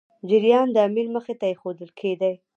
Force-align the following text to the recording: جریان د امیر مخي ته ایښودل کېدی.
جریان 0.29 0.67
د 0.73 0.77
امیر 0.87 1.07
مخي 1.15 1.33
ته 1.39 1.45
ایښودل 1.49 1.89
کېدی. 1.99 2.33